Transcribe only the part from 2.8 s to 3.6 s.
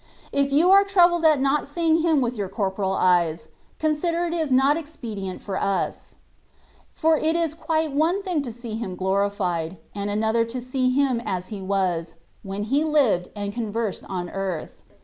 eyes^